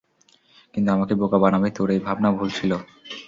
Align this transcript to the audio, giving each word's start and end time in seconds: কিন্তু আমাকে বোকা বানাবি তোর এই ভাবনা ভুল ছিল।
কিন্তু 0.73 0.89
আমাকে 0.91 1.13
বোকা 1.15 1.37
বানাবি 1.37 1.69
তোর 1.71 1.89
এই 1.91 1.99
ভাবনা 1.99 2.29
ভুল 2.31 2.49
ছিল। 2.51 2.71